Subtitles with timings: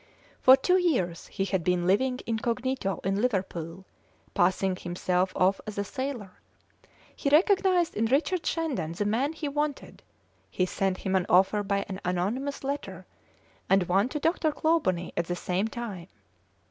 [0.41, 3.85] For two years he had been living incognito in Liverpool,
[4.33, 6.31] passing himself off as a sailor;
[7.15, 10.01] he recognised in Richard Shandon the man he wanted;
[10.49, 13.05] he sent him an offer by an anonymous letter,
[13.69, 14.51] and one to Dr.
[14.51, 16.07] Clawbonny at the same time.